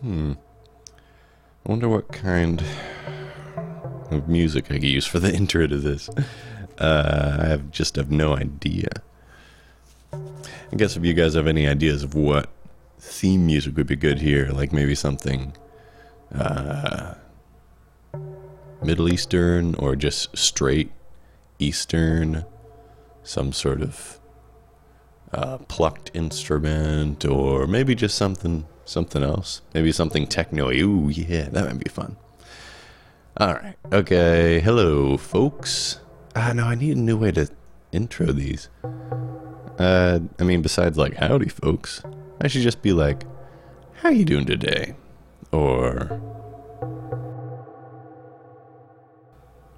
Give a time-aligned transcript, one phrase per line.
[0.00, 0.32] Hmm.
[1.66, 2.64] I wonder what kind
[4.10, 6.08] of music I could use for the intro to this.
[6.80, 8.88] Uh, I have just have no idea.
[10.12, 12.48] I guess if you guys have any ideas of what
[12.98, 15.52] theme music would be good here, like maybe something
[16.34, 17.14] uh,
[18.82, 20.90] Middle Eastern or just straight
[21.58, 22.44] Eastern,
[23.22, 24.18] some sort of
[25.32, 29.60] uh, plucked instrument, or maybe just something something else.
[29.74, 30.70] Maybe something techno.
[30.70, 32.16] Ooh, yeah, that might be fun.
[33.36, 33.76] All right.
[33.92, 34.60] Okay.
[34.60, 36.00] Hello, folks.
[36.36, 37.48] Ah, no, I need a new way to
[37.92, 38.68] intro these.
[39.78, 42.02] Uh, I mean, besides like howdy, folks,
[42.40, 43.24] I should just be like,
[43.94, 44.94] "How you doing today?"
[45.52, 46.20] Or,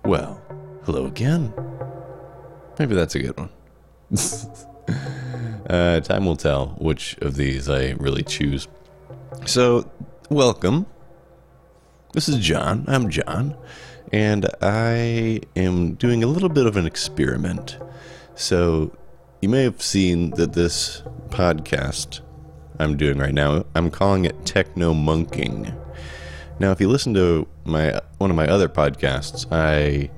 [0.05, 0.43] "Well,
[0.85, 1.55] hello again."
[2.79, 3.51] Maybe that's a good one.
[5.71, 8.69] uh, time will tell which of these I really choose.
[9.47, 9.91] So,
[10.29, 10.87] welcome.
[12.13, 12.85] This is John.
[12.89, 13.57] I'm John.
[14.13, 17.79] And I am doing a little bit of an experiment.
[18.35, 18.97] So,
[19.41, 22.21] you may have seen that this podcast
[22.79, 25.73] I'm doing right now, I'm calling it Techno Monking.
[26.59, 30.11] Now, if you listen to my one of my other podcasts, I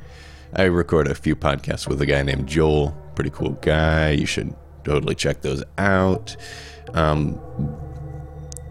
[0.54, 2.96] I record a few podcasts with a guy named Joel.
[3.14, 4.10] Pretty cool guy.
[4.10, 6.36] You should totally check those out.
[6.94, 7.40] Um,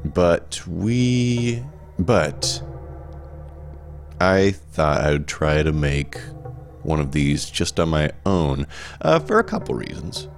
[0.05, 1.63] but we.
[1.99, 2.61] But.
[4.23, 6.17] I thought I'd try to make
[6.83, 8.67] one of these just on my own
[9.01, 10.29] uh, for a couple reasons.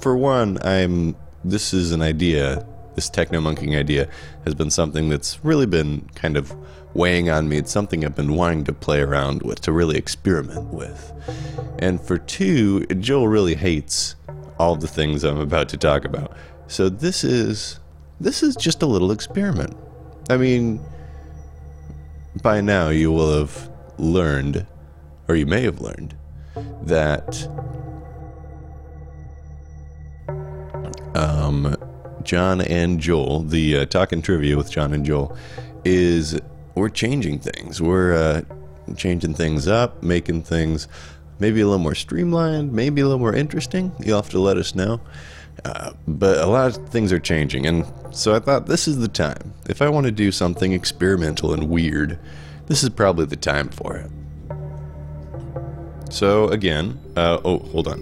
[0.00, 1.16] For one, I'm.
[1.44, 2.66] This is an idea.
[2.94, 4.08] This techno monkeying idea
[4.44, 6.56] has been something that's really been kind of
[6.94, 7.58] weighing on me.
[7.58, 11.12] It's something I've been wanting to play around with, to really experiment with.
[11.78, 14.16] And for two, Joel really hates
[14.58, 16.34] all the things I'm about to talk about.
[16.68, 17.80] So this is
[18.18, 19.76] this is just a little experiment.
[20.30, 20.80] I mean,
[22.42, 24.66] by now you will have learned,
[25.28, 26.16] or you may have learned,
[26.82, 27.48] that
[31.14, 31.74] um,
[32.22, 35.36] John and Joel, the uh, talking trivia with John and Joel,
[35.84, 36.38] is
[36.74, 37.80] we're changing things.
[37.80, 38.42] We're uh,
[38.96, 40.88] changing things up, making things
[41.38, 43.92] maybe a little more streamlined, maybe a little more interesting.
[44.00, 45.00] You'll have to let us know.
[45.64, 49.08] Uh, but a lot of things are changing, and so I thought this is the
[49.08, 49.52] time.
[49.68, 52.18] If I want to do something experimental and weird,
[52.66, 54.10] this is probably the time for it.
[56.10, 58.00] So, again, uh, oh, hold on.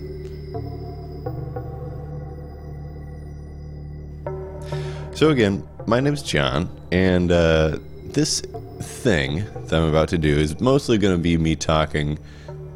[5.14, 8.40] So, again, my name's John, and uh, this
[8.80, 12.18] thing that I'm about to do is mostly going to be me talking.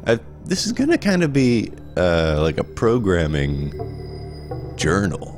[0.07, 3.73] I, this is going to kind of be uh, like a programming
[4.79, 5.35] journal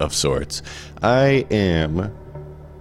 [0.00, 0.62] of sorts.
[1.02, 2.16] I am.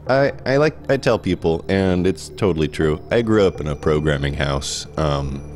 [0.08, 3.02] I, I like I tell people, and it's totally true.
[3.12, 4.88] I grew up in a programming house.
[4.98, 5.48] Um,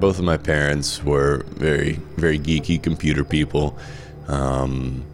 [0.00, 3.76] both of my parents were very very geeky computer people,
[4.28, 5.04] um,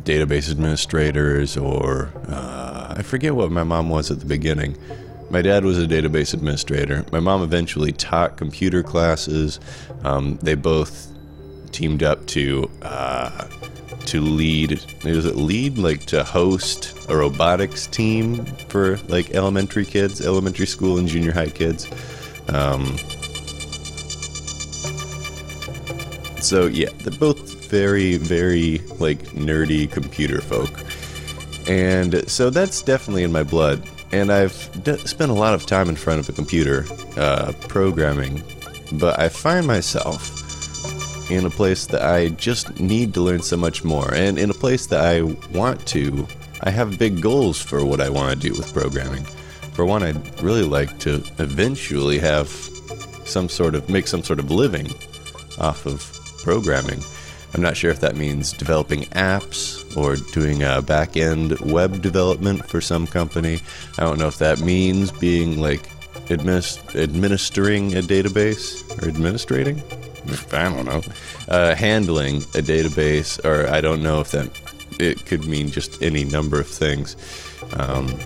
[0.00, 4.76] database administrators, or uh, I forget what my mom was at the beginning.
[5.30, 7.04] My dad was a database administrator.
[7.12, 9.60] My mom eventually taught computer classes.
[10.02, 11.09] Um, they both
[11.72, 13.46] teamed up to uh,
[14.06, 14.72] to lead.
[15.04, 20.96] Is it lead like to host a robotics team for like elementary kids, elementary school
[20.96, 21.86] and junior high kids.
[22.48, 22.96] Um,
[26.40, 30.70] so yeah, they're both very very like nerdy computer folk,
[31.68, 33.86] and so that's definitely in my blood.
[34.12, 36.84] And I've d- spent a lot of time in front of a computer
[37.16, 38.42] uh, programming,
[38.94, 40.36] but I find myself
[41.30, 44.54] in a place that I just need to learn so much more, and in a
[44.54, 45.22] place that I
[45.56, 46.26] want to.
[46.62, 49.24] I have big goals for what I want to do with programming.
[49.72, 52.48] For one, I'd really like to eventually have
[53.24, 54.88] some sort of make some sort of living
[55.58, 56.12] off of
[56.42, 57.00] programming.
[57.54, 62.68] I'm not sure if that means developing apps or doing a back end web development
[62.68, 63.60] for some company.
[63.98, 65.88] I don't know if that means being like
[66.28, 69.82] administ- administering a database or administrating.
[70.52, 71.02] I don't know,
[71.48, 74.50] uh, handling a database, or I don't know if that
[74.98, 77.16] it could mean just any number of things.
[77.78, 78.18] Um,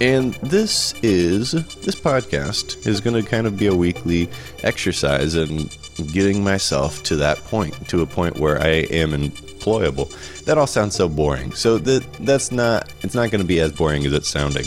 [0.00, 4.28] And this is this podcast is going to kind of be a weekly
[4.62, 5.70] exercise in
[6.12, 10.12] getting myself to that point, to a point where I am employable.
[10.44, 11.52] That all sounds so boring.
[11.52, 14.64] So that that's not it's not going to be as boring as it's sounding.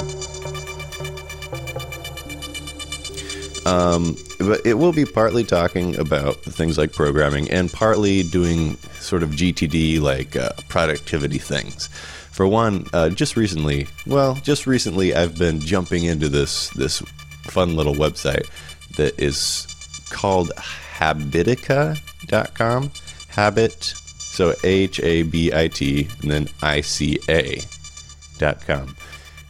[3.67, 9.23] Um, but it will be partly talking about things like programming and partly doing sort
[9.23, 11.87] of GTD like uh, productivity things.
[12.31, 17.01] For one, uh, just recently, well, just recently, I've been jumping into this this
[17.43, 18.47] fun little website
[18.95, 19.67] that is
[20.11, 20.51] called
[20.97, 22.91] Habitica.com.
[23.27, 28.95] Habit, so H A B I T, and then I C A.com.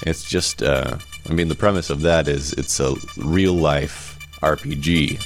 [0.02, 0.98] It's just, uh,
[1.30, 4.07] I mean, the premise of that is it's a real life
[4.42, 5.24] RPG.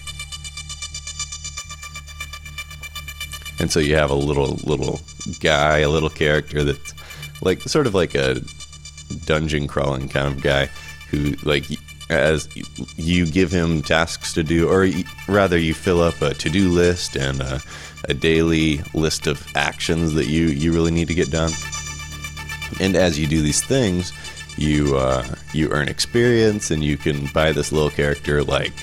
[3.60, 5.00] And so you have a little little
[5.40, 6.94] guy, a little character that's
[7.42, 8.42] like sort of like a
[9.26, 10.68] dungeon crawling kind of guy
[11.10, 11.66] who like
[12.10, 12.50] as
[12.98, 14.88] you give him tasks to do or
[15.28, 17.62] rather you fill up a to-do list and a,
[18.06, 21.52] a daily list of actions that you you really need to get done
[22.80, 24.12] and as you do these things
[24.58, 28.74] you uh, you earn experience and you can buy this little character like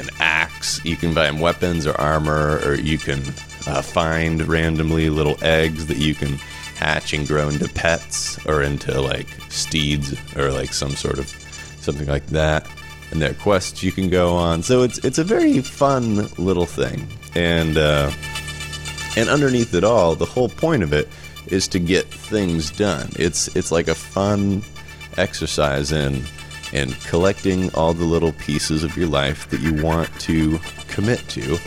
[0.00, 3.20] an axe you can buy him weapons or armor or you can
[3.66, 6.38] uh, find randomly little eggs that you can
[6.80, 11.28] hatch and grow into pets or into like steeds or like some sort of
[11.80, 12.66] something like that.
[13.10, 14.62] And there are quests you can go on.
[14.62, 17.06] So it's it's a very fun little thing.
[17.34, 18.10] And uh,
[19.16, 21.08] and underneath it all, the whole point of it
[21.48, 23.10] is to get things done.
[23.16, 24.62] It's it's like a fun
[25.18, 26.24] exercise in
[26.72, 30.58] in collecting all the little pieces of your life that you want to
[30.88, 31.58] commit to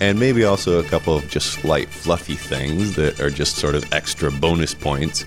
[0.00, 3.92] and maybe also a couple of just light, fluffy things that are just sort of
[3.92, 5.24] extra bonus points,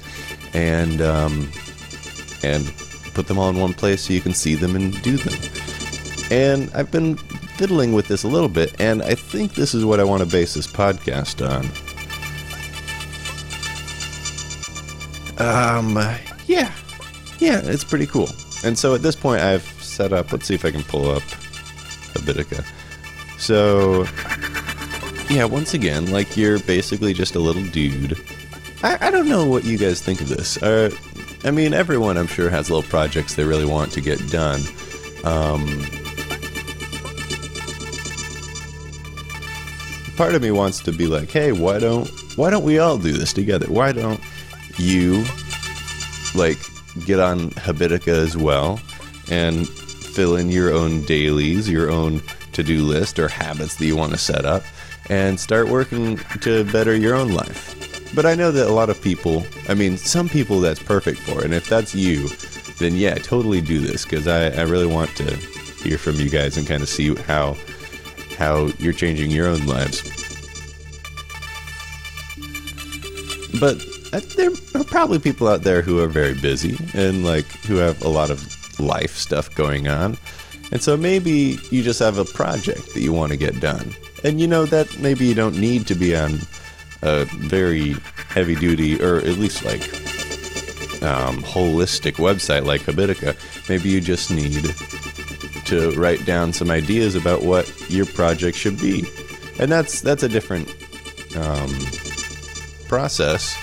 [0.53, 1.51] and um,
[2.43, 2.73] and
[3.13, 5.33] put them all in one place so you can see them and do them.
[6.31, 9.99] And I've been fiddling with this a little bit, and I think this is what
[9.99, 11.65] I want to base this podcast on.
[15.37, 15.95] Um,
[16.47, 16.73] yeah,
[17.39, 18.29] yeah, it's pretty cool.
[18.65, 20.31] And so at this point, I've set up.
[20.31, 21.21] Let's see if I can pull up
[22.13, 22.65] Habitica.
[23.37, 24.05] So
[25.29, 28.17] yeah, once again, like you're basically just a little dude.
[28.83, 30.61] I, I don't know what you guys think of this.
[30.61, 30.89] Uh,
[31.43, 34.61] I mean, everyone I'm sure has little projects they really want to get done.
[35.23, 35.85] Um,
[40.17, 43.13] part of me wants to be like, hey, why don't why don't we all do
[43.13, 43.67] this together?
[43.67, 44.19] Why don't
[44.77, 45.23] you
[46.33, 46.57] like
[47.05, 48.79] get on Habitica as well
[49.29, 52.21] and fill in your own dailies, your own
[52.53, 54.63] to-do list or habits that you want to set up
[55.09, 57.73] and start working to better your own life.
[58.15, 61.43] But I know that a lot of people, I mean, some people that's perfect for.
[61.43, 62.29] And if that's you,
[62.79, 65.35] then yeah, totally do this because I, I really want to
[65.83, 67.55] hear from you guys and kind of see how
[68.37, 70.01] how you're changing your own lives.
[73.59, 73.81] But
[74.23, 78.07] there are probably people out there who are very busy and like who have a
[78.07, 80.17] lot of life stuff going on.
[80.71, 83.95] And so maybe you just have a project that you want to get done.
[84.23, 86.39] And you know that maybe you don't need to be on
[87.01, 87.95] a very
[88.29, 89.83] heavy duty or at least like
[91.03, 93.35] um, holistic website like Habitica.
[93.69, 94.75] Maybe you just need
[95.65, 99.05] to write down some ideas about what your project should be,
[99.59, 100.67] and that's that's a different
[101.35, 101.69] um,
[102.87, 103.55] process.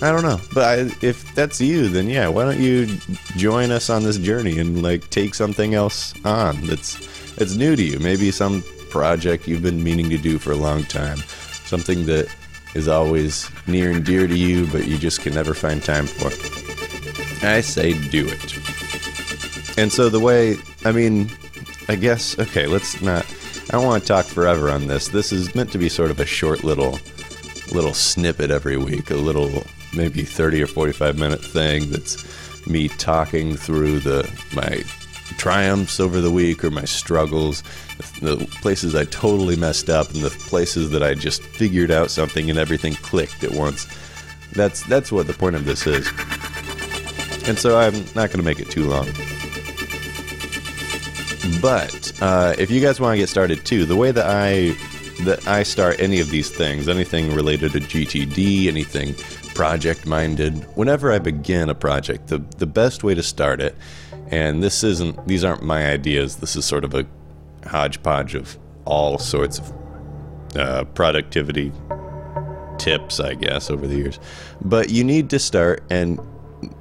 [0.00, 0.74] I don't know, but I,
[1.04, 2.86] if that's you, then yeah, why don't you
[3.36, 6.96] join us on this journey and like take something else on that's
[7.40, 7.98] it's new to you.
[7.98, 11.18] Maybe some project you've been meaning to do for a long time,
[11.64, 12.28] something that
[12.74, 16.28] is always near and dear to you, but you just can never find time for.
[17.46, 19.78] I say do it.
[19.78, 21.30] And so the way, I mean,
[21.88, 23.24] I guess, okay, let's not,
[23.68, 25.08] I don't want to talk forever on this.
[25.08, 26.98] This is meant to be sort of a short little,
[27.72, 29.64] little snippet every week, a little,
[29.94, 34.82] maybe 30 or 45 minute thing that's me talking through the, my
[35.36, 37.62] triumphs over the week or my struggles,
[38.20, 42.50] the places I totally messed up, and the places that I just figured out something
[42.50, 43.86] and everything clicked at once.
[44.52, 46.08] That's that's what the point of this is.
[47.46, 49.06] And so I'm not going to make it too long.
[51.62, 54.76] But uh, if you guys want to get started too, the way that I
[55.24, 59.14] that I start any of these things, anything related to GTD, anything
[59.58, 63.74] project minded, whenever I begin a project, the the best way to start it
[64.30, 66.36] and this isn't, these aren't my ideas.
[66.36, 67.06] This is sort of a
[67.66, 69.72] hodgepodge of all sorts of
[70.56, 71.72] uh, productivity
[72.78, 74.20] tips, I guess, over the years.
[74.60, 76.20] But you need to start, and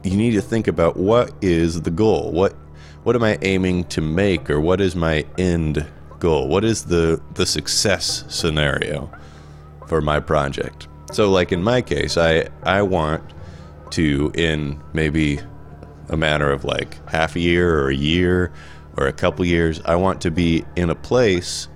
[0.04, 2.32] you need to think about what is the goal?
[2.32, 2.54] What
[3.04, 5.86] what am I aiming to make or what is my end
[6.20, 6.48] goal?
[6.50, 9.10] What is the the success scenario
[9.88, 10.87] for my project?
[11.12, 13.24] So like in my case, I I want
[13.92, 15.40] to in maybe
[16.10, 18.52] a matter of like half a year or a year
[18.98, 21.68] or a couple years, I want to be in a place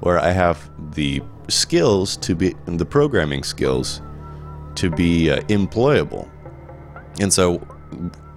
[0.00, 4.00] where I have the skills to be the programming skills
[4.76, 6.28] to be uh, employable.
[7.20, 7.66] And so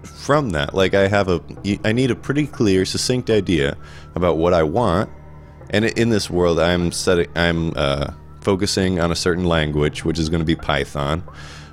[0.04, 1.42] from that, like I have a
[1.86, 3.78] I need a pretty clear, succinct idea
[4.16, 5.10] about what I want.
[5.70, 10.30] And in this world, I'm setting I'm uh, focusing on a certain language, which is
[10.30, 11.24] going to be Python.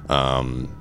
[0.08, 0.74] Um,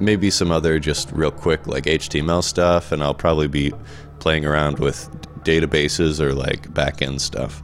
[0.00, 3.72] maybe some other just real quick like HTML stuff, and I'll probably be
[4.18, 5.10] playing around with
[5.44, 7.62] databases or like backend stuff.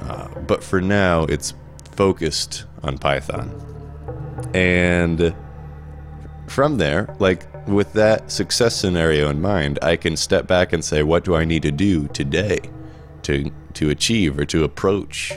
[0.00, 1.54] Uh, but for now, it's
[1.92, 3.50] focused on Python.
[4.54, 5.34] And
[6.46, 11.02] from there, like with that success scenario in mind, I can step back and say,
[11.02, 12.60] what do I need to do today
[13.22, 15.32] to to achieve or to approach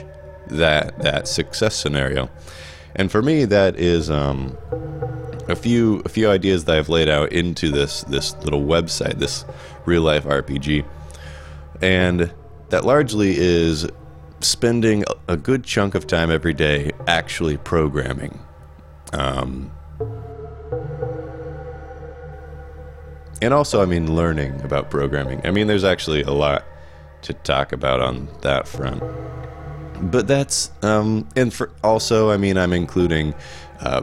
[0.50, 2.30] that that success scenario?
[2.94, 4.56] And for me, that is um,
[5.48, 9.44] a few a few ideas that I've laid out into this this little website, this
[9.86, 10.84] real life RPG,
[11.80, 12.32] and
[12.70, 13.88] that largely is
[14.40, 18.38] spending a good chunk of time every day actually programming.
[19.12, 19.70] Um,
[23.42, 25.40] and also, I mean, learning about programming.
[25.44, 26.64] I mean, there's actually a lot
[27.22, 29.02] to talk about on that front.
[30.02, 33.34] But that's, um, and for also, I mean, I'm including
[33.80, 34.02] uh,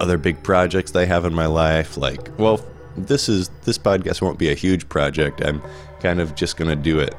[0.00, 1.96] other big projects I have in my life.
[1.96, 2.64] Like, well,
[2.96, 5.42] this is this podcast won't be a huge project.
[5.44, 5.62] I'm
[6.00, 7.14] kind of just gonna do it.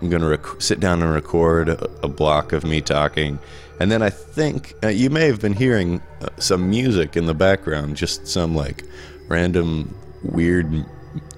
[0.00, 3.38] I'm gonna rec- sit down and record a, a, block of me talking,
[3.78, 7.34] and then I think uh, you may have been hearing uh, some music in the
[7.34, 8.84] background, just some like
[9.28, 10.72] random weird,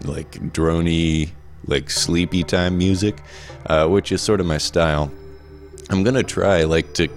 [0.04, 1.30] like drony,
[1.66, 3.22] like sleepy time music,
[3.66, 5.10] uh, which is sort of my style.
[5.90, 7.08] I'm gonna try like to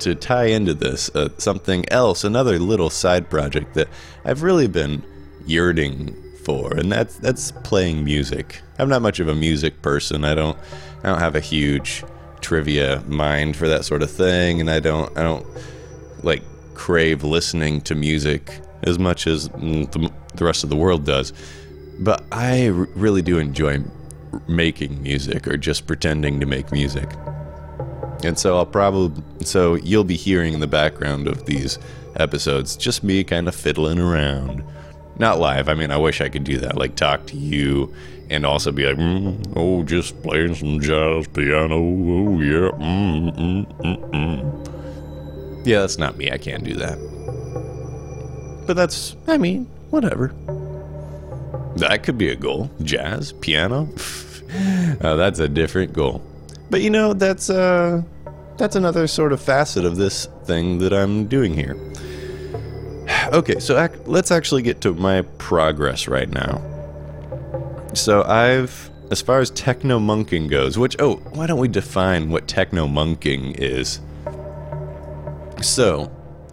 [0.00, 3.88] to tie into this uh, something else, another little side project that
[4.24, 5.02] I've really been
[5.46, 8.60] yearning for, and that's that's playing music.
[8.78, 10.24] I'm not much of a music person.
[10.24, 10.58] I don't
[11.02, 12.04] I don't have a huge
[12.40, 15.46] trivia mind for that sort of thing, and I don't I don't
[16.22, 16.42] like
[16.74, 21.32] crave listening to music as much as the, the rest of the world does.
[21.98, 23.82] But I r- really do enjoy
[24.48, 27.08] making music or just pretending to make music.
[28.24, 31.78] And so I'll probably so you'll be hearing in the background of these
[32.16, 34.64] episodes just me kind of fiddling around.
[35.18, 35.68] Not live.
[35.68, 37.94] I mean, I wish I could do that, like talk to you
[38.30, 41.76] and also be like, mm, oh, just playing some jazz piano.
[41.76, 42.70] Oh yeah.
[42.78, 45.66] Mm, mm, mm, mm.
[45.66, 46.30] Yeah, that's not me.
[46.30, 46.98] I can't do that.
[48.66, 50.28] But that's, I mean, whatever.
[51.76, 52.70] That could be a goal.
[52.82, 53.88] Jazz, piano.
[55.00, 56.22] uh, that's a different goal.
[56.70, 58.02] But you know, that's uh
[58.56, 61.76] that's another sort of facet of this thing that I'm doing here.
[63.32, 66.62] Okay, so ac- let's actually get to my progress right now.
[67.94, 72.48] So I've, as far as techno monking goes, which, oh, why don't we define what
[72.48, 74.00] techno monking is?
[75.62, 76.10] So,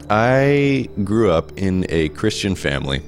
[0.09, 3.01] I grew up in a Christian family,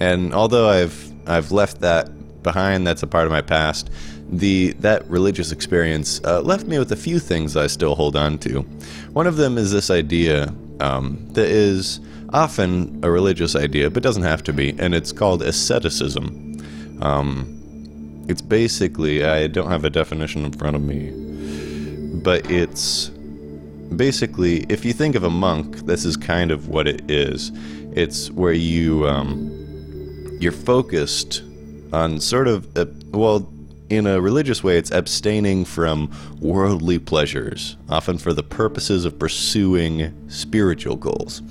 [0.00, 3.90] and although I've I've left that behind, that's a part of my past
[4.30, 8.38] the that religious experience uh, left me with a few things I still hold on
[8.38, 8.62] to.
[9.12, 12.00] One of them is this idea um, that is
[12.32, 16.56] often a religious idea, but doesn't have to be, and it's called asceticism.
[17.00, 21.10] Um, it's basically I don't have a definition in front of me,
[22.22, 23.10] but it's
[23.94, 27.52] basically if you think of a monk, this is kind of what it is.
[27.92, 29.52] It's where you um,
[30.40, 31.42] you're focused
[31.92, 33.48] on sort of a, well
[33.88, 40.12] in a religious way, it's abstaining from worldly pleasures, often for the purposes of pursuing
[40.28, 41.42] spiritual goals.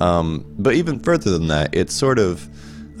[0.00, 2.48] Um, but even further than that, it's sort of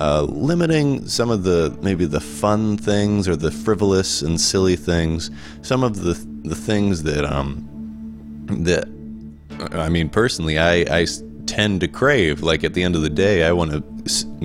[0.00, 5.30] uh, limiting some of the maybe the fun things or the frivolous and silly things,
[5.62, 7.66] some of the the things that um
[8.48, 8.88] that
[9.72, 11.06] I mean personally I I
[11.46, 12.42] tend to crave.
[12.42, 13.80] Like at the end of the day, I want to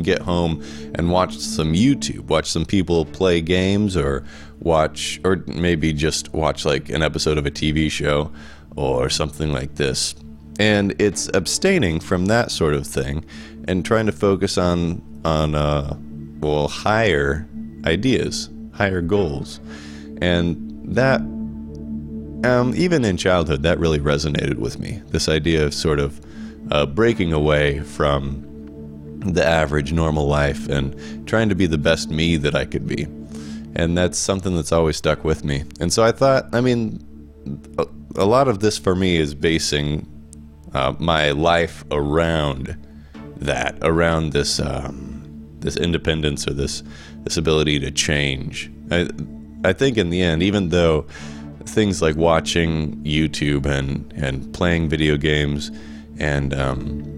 [0.01, 0.63] get home
[0.95, 4.23] and watch some YouTube, watch some people play games, or
[4.59, 8.31] watch, or maybe just watch like an episode of a TV show
[8.75, 10.15] or something like this.
[10.59, 13.25] And it's abstaining from that sort of thing
[13.67, 15.97] and trying to focus on on uh,
[16.39, 17.47] well higher
[17.85, 19.59] ideas, higher goals,
[20.21, 20.55] and
[20.95, 21.21] that
[22.45, 25.01] um, even in childhood, that really resonated with me.
[25.07, 26.21] This idea of sort of
[26.71, 28.45] uh, breaking away from
[29.33, 33.07] the average normal life and trying to be the best me that I could be.
[33.75, 35.63] And that's something that's always stuck with me.
[35.79, 37.05] And so I thought, I mean,
[38.15, 40.07] a, lot of this for me is basing
[40.73, 42.77] uh, my life around
[43.37, 45.11] that, around this um,
[45.59, 46.83] this independence or this
[47.23, 48.71] this ability to change.
[48.91, 49.09] I
[49.63, 51.05] I think in the end, even though
[51.65, 55.71] things like watching YouTube and and playing video games
[56.19, 57.14] and um,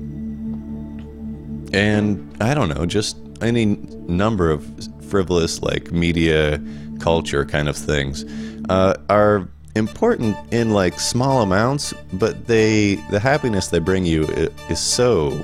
[1.74, 4.66] and I don't know, just any number of
[5.10, 6.62] frivolous like media
[7.00, 8.26] culture kind of things
[8.70, 14.24] uh, are important in like small amounts, but they the happiness they bring you
[14.70, 15.44] is so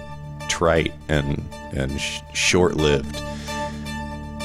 [0.50, 3.16] trite and and sh- short-lived.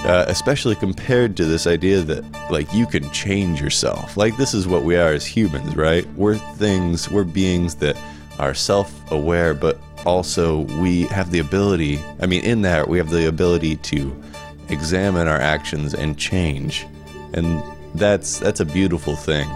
[0.04, 4.16] Uh, especially compared to this idea that like you can change yourself.
[4.16, 6.06] Like this is what we are as humans, right?
[6.14, 7.96] We're things, we're beings that
[8.38, 12.00] are self-aware, but also we have the ability.
[12.20, 14.22] I mean, in that we have the ability to
[14.68, 16.86] examine our actions and change,
[17.34, 17.62] and
[17.94, 19.48] that's that's a beautiful thing,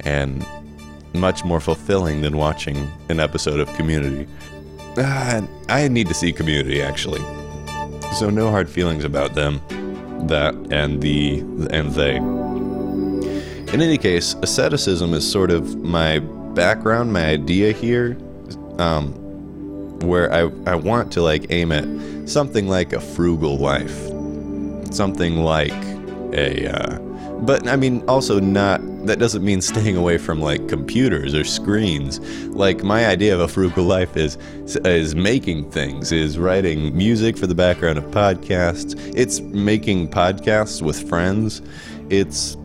[0.00, 0.44] and
[1.14, 4.26] much more fulfilling than watching an episode of Community.
[4.96, 7.20] Uh, I need to see Community actually.
[8.14, 9.60] So no hard feelings about them,
[10.26, 12.16] that and the and they.
[13.72, 18.16] In any case, asceticism is sort of my background, my idea here,
[18.78, 19.14] um,
[20.02, 21.86] where I I want to like aim at
[22.28, 23.96] something like a frugal life,
[24.92, 25.72] something like
[26.32, 26.68] a.
[26.68, 26.98] Uh,
[27.42, 28.80] but I mean, also not.
[29.06, 32.20] That doesn't mean staying away from like computers or screens.
[32.48, 34.36] Like my idea of a frugal life is
[34.84, 38.94] is making things, is writing music for the background of podcasts.
[39.16, 41.62] It's making podcasts with friends.
[42.10, 42.56] It's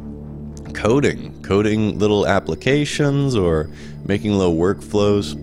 [0.73, 3.69] coding, coding little applications or
[4.05, 5.35] making little workflows.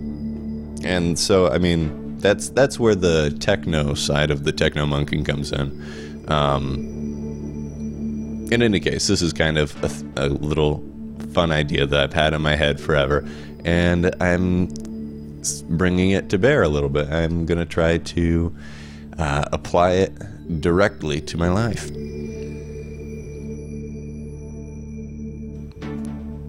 [0.83, 5.51] And so, I mean, that's that's where the techno side of the techno monking comes
[5.51, 6.25] in.
[6.29, 6.93] Um,
[8.51, 10.83] in any case, this is kind of a, a, little
[11.33, 13.27] fun idea that I've had in my head forever,
[13.65, 14.73] and I'm
[15.69, 17.09] bringing it to bear a little bit.
[17.09, 18.55] I'm going to try to
[19.17, 21.91] uh, apply it directly to my life.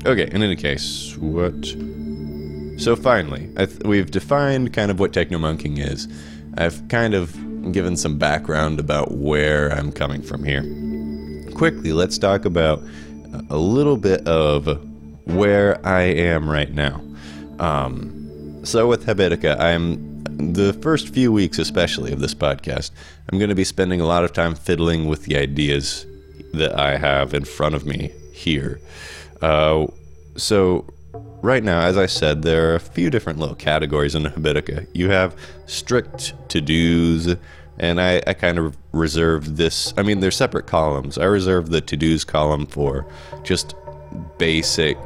[0.07, 1.55] Okay, in any case, what.
[2.85, 6.07] So finally, th- we've defined kind of what technomonking is.
[6.59, 7.33] I've kind of
[7.73, 10.63] given some background about where I'm coming from here
[11.55, 12.83] quickly, let's talk about
[13.49, 14.67] a little bit of
[15.27, 17.03] where I am right now.
[17.59, 22.91] Um, so, with Habitica, I'm the first few weeks, especially of this podcast,
[23.31, 26.07] I'm going to be spending a lot of time fiddling with the ideas
[26.53, 28.81] that I have in front of me here.
[29.41, 29.87] Uh,
[30.37, 30.87] so,
[31.43, 34.87] right now, as I said, there are a few different little categories in Habitica.
[34.93, 37.37] You have strict to dos
[37.79, 39.93] and I, I kind of reserved this.
[39.97, 41.19] I mean, they're separate columns.
[41.19, 43.07] I reserved the to dos column for
[43.43, 43.75] just
[44.39, 44.97] basic,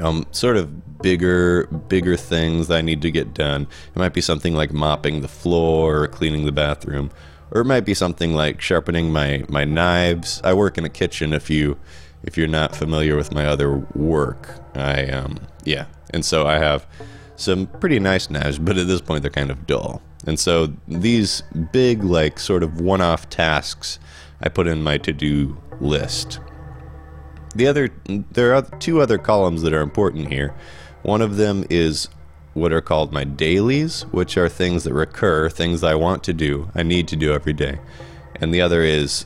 [0.00, 3.62] um, sort of bigger, bigger things that I need to get done.
[3.94, 7.10] It might be something like mopping the floor or cleaning the bathroom,
[7.50, 10.40] or it might be something like sharpening my my knives.
[10.44, 11.32] I work in a kitchen.
[11.32, 11.78] If you
[12.22, 16.86] if you're not familiar with my other work, I um yeah, and so I have
[17.36, 20.02] some pretty nice knives, but at this point they're kind of dull.
[20.26, 23.98] And so these big, like, sort of one off tasks
[24.42, 26.40] I put in my to do list.
[27.54, 27.90] The other,
[28.32, 30.54] there are two other columns that are important here.
[31.02, 32.08] One of them is
[32.52, 36.70] what are called my dailies, which are things that recur, things I want to do,
[36.74, 37.80] I need to do every day.
[38.34, 39.24] And the other is,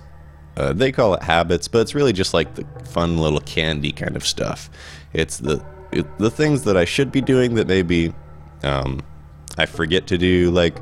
[0.57, 4.17] uh, they call it habits, but it's really just like the fun little candy kind
[4.17, 4.71] of stuff.
[5.13, 8.13] It's the it, the things that I should be doing that maybe
[8.63, 9.01] um,
[9.59, 10.77] I forget to do like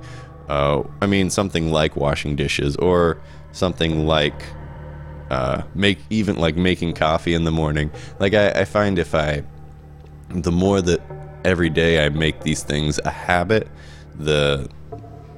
[0.48, 3.20] uh, I mean something like washing dishes or
[3.52, 4.42] something like
[5.30, 7.90] uh, make even like making coffee in the morning.
[8.18, 9.42] Like I, I find if I
[10.28, 11.00] the more that
[11.44, 13.68] every day I make these things a habit,
[14.14, 14.68] the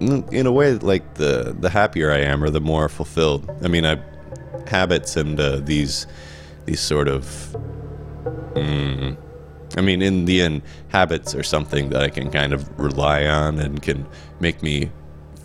[0.00, 3.48] in a way like the the happier I am or the more fulfilled.
[3.62, 4.00] I mean I
[4.66, 6.06] habits and uh, these
[6.66, 7.24] these sort of
[8.54, 9.16] mm,
[9.76, 13.58] I mean, in the end, habits are something that I can kind of rely on
[13.58, 14.06] and can
[14.40, 14.90] make me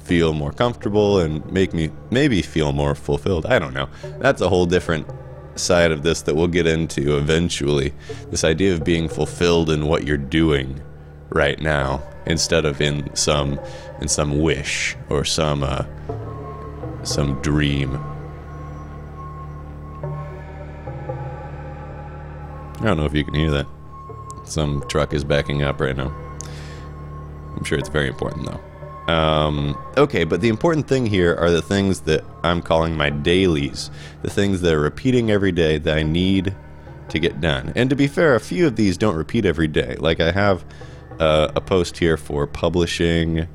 [0.04, 3.46] feel more comfortable and make me maybe feel more fulfilled.
[3.46, 3.90] I don't know.
[4.20, 5.08] That's a whole different
[5.56, 7.94] side of this that we'll get into eventually.
[8.30, 10.82] This idea of being fulfilled in what you're doing
[11.30, 13.60] right now instead of in some
[14.02, 15.86] in some wish or some uh,
[17.04, 18.00] some dream.
[22.80, 23.68] I don't know if you can hear that.
[24.46, 26.16] Some truck is backing up right now.
[27.56, 29.14] I'm sure it's very important though.
[29.14, 33.90] Um, okay, but the important thing here are the things that I'm calling my dailies,
[34.22, 36.56] the things that are repeating every day that I need
[37.10, 37.74] to get done.
[37.76, 39.96] And to be fair, a few of these don't repeat every day.
[40.00, 40.64] Like I have
[41.20, 43.48] uh, a post here for publishing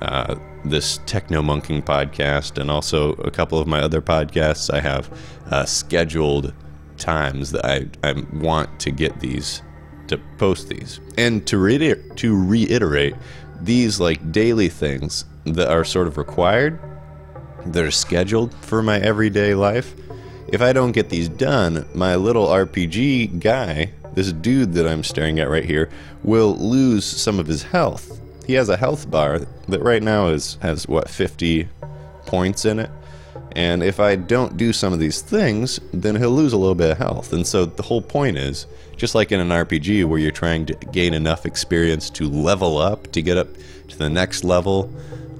[0.00, 4.72] uh, this Techno Monking podcast, and also a couple of my other podcasts.
[4.72, 5.10] I have
[5.50, 6.54] uh, scheduled
[7.00, 9.62] times that I, I want to get these
[10.08, 11.00] to post these.
[11.16, 13.14] And to reiter- to reiterate,
[13.62, 16.78] these like daily things that are sort of required,
[17.66, 19.94] that are scheduled for my everyday life.
[20.48, 25.38] If I don't get these done, my little RPG guy, this dude that I'm staring
[25.38, 25.88] at right here,
[26.24, 28.20] will lose some of his health.
[28.46, 31.68] He has a health bar that right now is has what 50
[32.26, 32.90] points in it.
[33.52, 36.90] And if I don't do some of these things, then he'll lose a little bit
[36.90, 37.32] of health.
[37.32, 40.74] And so the whole point is just like in an RPG where you're trying to
[40.74, 43.48] gain enough experience to level up, to get up
[43.88, 44.92] to the next level,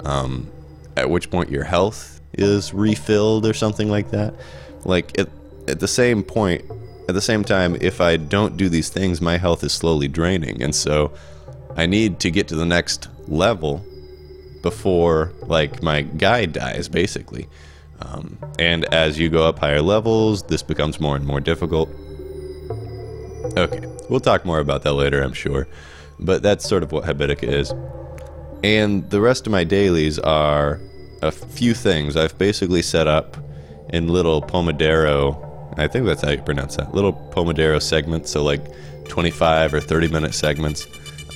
[0.05, 0.51] um,
[0.97, 4.35] at which point your health is refilled or something like that.
[4.85, 5.29] Like at,
[5.69, 6.65] at the same point,
[7.09, 10.63] at the same time, if I don't do these things, my health is slowly draining.
[10.63, 11.13] And so
[11.77, 13.85] I need to get to the next level
[14.63, 17.49] before like my guy dies basically
[18.01, 21.89] um, and as you go up higher levels this becomes more and more difficult
[23.57, 25.67] Okay, we'll talk more about that later, I'm sure.
[26.19, 27.73] But that's sort of what Habitica is.
[28.63, 30.81] And the rest of my dailies are
[31.23, 33.37] a few things I've basically set up
[33.89, 35.79] in little Pomodoro.
[35.79, 36.95] I think that's how you pronounce that.
[36.95, 38.63] Little Pomodoro segments, so like
[39.09, 40.87] 25 or 30 minute segments.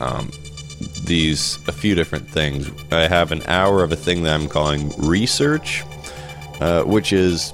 [0.01, 0.31] Um,
[1.05, 2.71] these a few different things.
[2.93, 5.83] I have an hour of a thing that I'm calling research,
[6.61, 7.53] uh, which is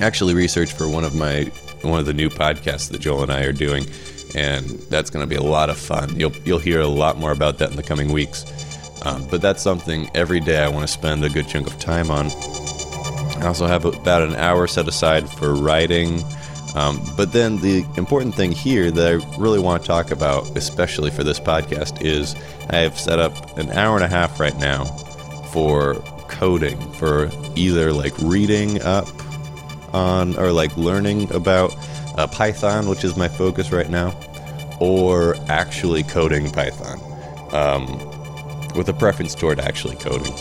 [0.00, 1.44] actually research for one of my
[1.82, 3.86] one of the new podcasts that Joel and I are doing,
[4.34, 6.18] and that's going to be a lot of fun.
[6.18, 8.44] You'll you'll hear a lot more about that in the coming weeks.
[9.04, 12.10] Um, but that's something every day I want to spend a good chunk of time
[12.10, 12.26] on.
[13.40, 16.22] I also have about an hour set aside for writing.
[16.74, 21.10] Um, but then the important thing here that I really want to talk about, especially
[21.10, 22.34] for this podcast, is
[22.70, 24.84] I have set up an hour and a half right now
[25.52, 25.94] for
[26.28, 29.08] coding, for either like reading up
[29.94, 31.74] on or like learning about
[32.18, 34.18] uh, Python, which is my focus right now,
[34.80, 37.00] or actually coding Python,
[37.52, 37.86] um,
[38.74, 40.32] with a preference toward actually coding.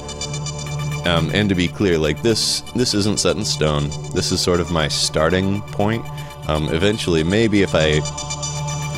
[1.06, 3.90] Um, and to be clear, like this, this isn't set in stone.
[4.14, 6.04] This is sort of my starting point.
[6.48, 8.02] Um, eventually, maybe if I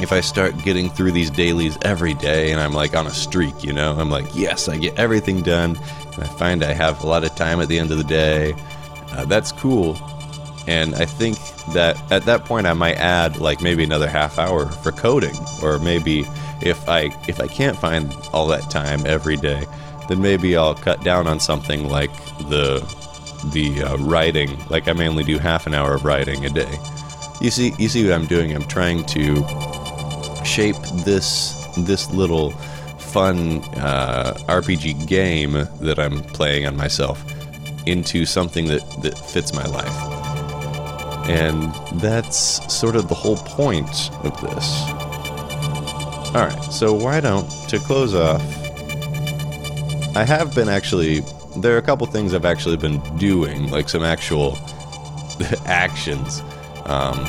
[0.02, 3.63] if I start getting through these dailies every day and I'm like on a streak,
[3.63, 5.78] you know, I'm like, yes, I get everything done,
[6.19, 8.53] I find I have a lot of time at the end of the day.
[9.12, 9.97] Uh, that's cool.
[10.67, 11.38] And I think
[11.73, 15.80] that at that point I might add like maybe another half hour for coding, or
[15.80, 16.25] maybe
[16.62, 19.65] if I if I can't find all that time every day,
[20.10, 22.13] then maybe I'll cut down on something like
[22.49, 22.80] the
[23.53, 24.58] the uh, writing.
[24.69, 26.80] Like I mainly do half an hour of writing a day.
[27.39, 28.53] You see, you see what I'm doing.
[28.53, 29.36] I'm trying to
[30.43, 30.75] shape
[31.06, 32.53] this this little
[33.08, 37.24] fun uh, RPG game that I'm playing on myself
[37.86, 41.28] into something that, that fits my life.
[41.30, 44.84] And that's sort of the whole point of this.
[46.36, 48.41] Alright, so why don't, to close off,
[50.15, 51.22] I have been actually,
[51.58, 54.58] there are a couple things I've actually been doing, like some actual
[55.65, 56.41] actions.
[56.86, 57.20] Um,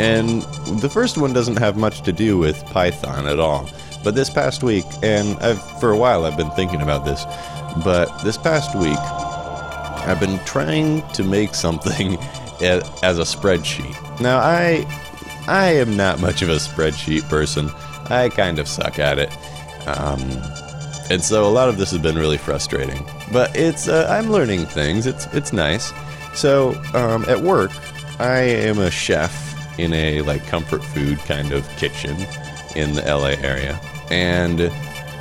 [0.00, 0.42] and
[0.80, 3.68] the first one doesn't have much to do with Python at all.
[4.02, 7.24] But this past week, and I've, for a while I've been thinking about this,
[7.84, 8.98] but this past week,
[10.06, 12.16] I've been trying to make something
[12.62, 14.20] as a spreadsheet.
[14.20, 14.86] Now, I
[15.48, 17.70] I am not much of a spreadsheet person.
[18.10, 19.30] I kind of suck at it.
[19.86, 20.20] Um,
[21.10, 23.04] and so a lot of this has been really frustrating.
[23.32, 25.06] But it's uh, I'm learning things.
[25.06, 25.92] It's it's nice.
[26.34, 27.70] So um, at work,
[28.18, 32.16] I am a chef in a like comfort food kind of kitchen
[32.76, 33.80] in the LA area,
[34.12, 34.70] and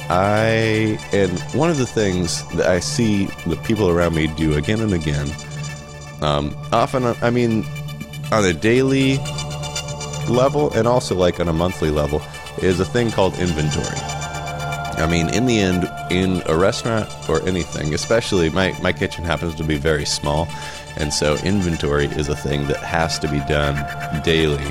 [0.10, 4.82] I and one of the things that I see the people around me do again
[4.82, 5.32] and again
[6.22, 7.66] um, often, I mean,
[8.32, 9.18] on a daily
[10.30, 12.22] level and also like on a monthly level,
[12.60, 13.98] is a thing called inventory.
[14.98, 19.56] I mean, in the end, in a restaurant or anything, especially my, my kitchen happens
[19.56, 20.48] to be very small,
[20.96, 24.64] and so inventory is a thing that has to be done daily.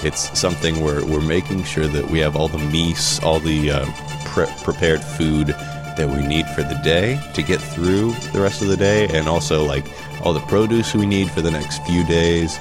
[0.00, 3.86] It's something where we're making sure that we have all the meats, all the uh,
[4.26, 8.68] pre- prepared food that we need for the day to get through the rest of
[8.68, 9.86] the day, and also like
[10.22, 12.58] all the produce we need for the next few days.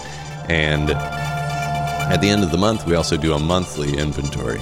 [0.48, 4.62] And at the end of the month, we also do a monthly inventory.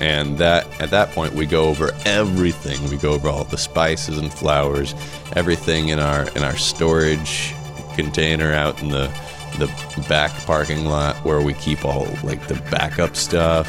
[0.00, 2.82] And that at that point we go over everything.
[2.90, 4.94] We go over all the spices and flowers
[5.34, 7.54] everything in our in our storage
[7.94, 9.08] container out in the
[9.58, 9.66] the
[10.08, 13.68] back parking lot where we keep all like the backup stuff,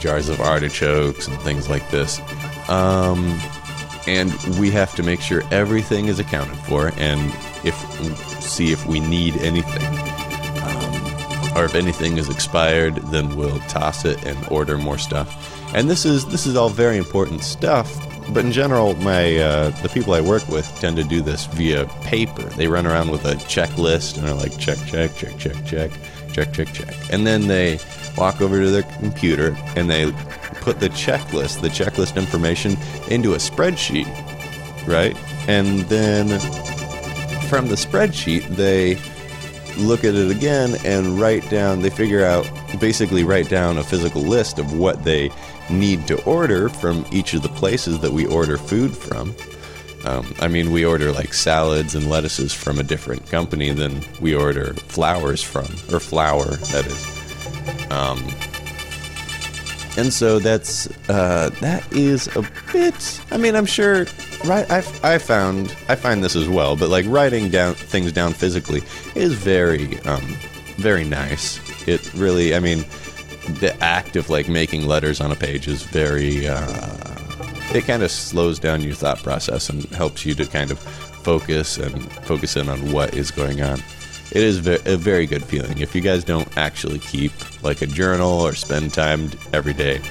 [0.00, 2.20] jars of artichokes and things like this.
[2.68, 3.40] Um,
[4.08, 7.20] and we have to make sure everything is accounted for and
[7.62, 7.74] if
[8.42, 9.84] see if we need anything
[10.62, 15.90] um, or if anything is expired then we'll toss it and order more stuff and
[15.90, 17.92] this is this is all very important stuff
[18.30, 21.86] but in general my uh, the people i work with tend to do this via
[22.02, 25.90] paper they run around with a checklist and are like check check check check check
[26.32, 27.78] check check check and then they
[28.18, 30.12] walk over to their computer and they
[30.60, 32.76] put the checklist, the checklist information,
[33.08, 34.06] into a spreadsheet,
[34.86, 35.16] right?
[35.48, 36.28] And then
[37.48, 38.96] from the spreadsheet, they
[39.82, 44.22] look at it again and write down, they figure out, basically write down a physical
[44.22, 45.30] list of what they
[45.70, 49.34] need to order from each of the places that we order food from.
[50.04, 54.34] Um, I mean, we order like salads and lettuces from a different company than we
[54.34, 57.90] order flowers from, or flour, that is.
[57.90, 58.18] Um,
[59.98, 63.20] and so that's uh, that is a bit.
[63.30, 64.06] I mean, I'm sure.
[64.44, 68.32] Right, I I found I find this as well, but like writing down things down
[68.32, 68.82] physically
[69.16, 70.22] is very um,
[70.76, 71.58] very nice.
[71.88, 72.84] It really, I mean,
[73.60, 76.48] the act of like making letters on a page is very.
[76.48, 77.14] Uh,
[77.74, 81.76] it kind of slows down your thought process and helps you to kind of focus
[81.76, 83.78] and focus in on what is going on
[84.30, 85.78] it is a very good feeling.
[85.78, 87.32] If you guys don't actually keep
[87.62, 90.02] like a journal or spend time every day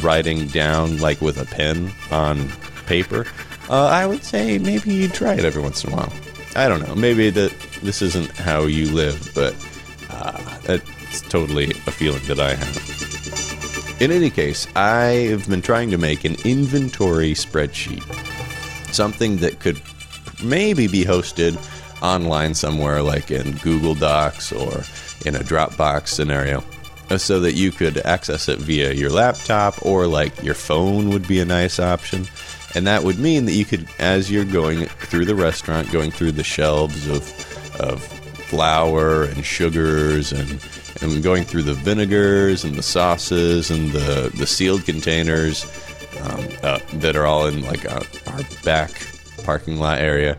[0.00, 2.48] writing down like with a pen on
[2.86, 3.26] paper,
[3.70, 6.12] uh, I would say maybe you try it every once in a while.
[6.56, 6.94] I don't know.
[6.96, 7.52] Maybe that
[7.82, 9.54] this isn't how you live, but
[10.10, 10.78] uh,
[11.08, 14.00] it's totally a feeling that I have.
[14.00, 18.04] In any case, I've been trying to make an inventory spreadsheet,
[18.92, 19.80] something that could
[20.42, 21.58] maybe be hosted
[22.00, 24.84] online somewhere, like in Google Docs or
[25.26, 26.62] in a Dropbox scenario,
[27.16, 31.40] so that you could access it via your laptop or like your phone would be
[31.40, 32.26] a nice option.
[32.74, 36.32] And that would mean that you could, as you're going through the restaurant, going through
[36.32, 38.17] the shelves of, of
[38.48, 40.64] flour and sugars and,
[41.00, 45.64] and going through the vinegars and the sauces and the, the sealed containers
[46.22, 48.90] um, uh, that are all in like a, our back
[49.44, 50.36] parking lot area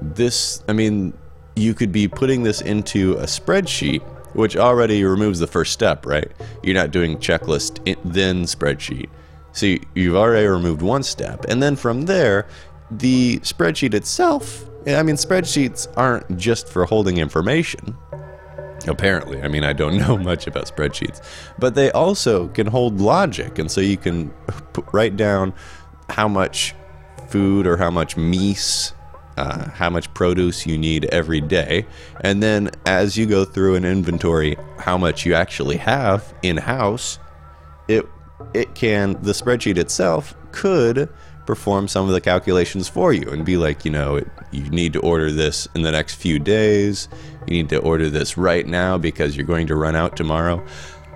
[0.00, 1.12] this, I mean,
[1.56, 4.02] you could be putting this into a spreadsheet,
[4.34, 6.30] which already removes the first step, right?
[6.62, 9.08] You're not doing checklist then spreadsheet.
[9.52, 11.44] So you've already removed one step.
[11.48, 12.46] And then from there,
[12.90, 17.96] the spreadsheet itself, I mean, spreadsheets aren't just for holding information.
[18.88, 21.22] Apparently, I mean, I don't know much about spreadsheets,
[21.58, 23.58] but they also can hold logic.
[23.58, 24.32] And so you can
[24.92, 25.52] write down
[26.08, 26.74] how much
[27.28, 28.92] food or how much meat
[29.36, 31.86] uh, how much produce you need every day,
[32.20, 37.18] and then as you go through an inventory, how much you actually have in house,
[37.88, 38.06] it
[38.52, 41.08] it can the spreadsheet itself could
[41.46, 45.00] perform some of the calculations for you and be like, you know, you need to
[45.00, 47.08] order this in the next few days.
[47.46, 50.64] You need to order this right now because you're going to run out tomorrow.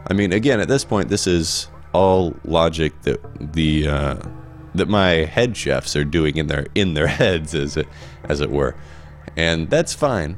[0.09, 3.21] I mean, again, at this point, this is all logic that
[3.53, 4.17] the uh,
[4.75, 7.89] that my head chefs are doing in their in their heads as it
[8.25, 8.75] as it were
[9.37, 10.37] and that's fine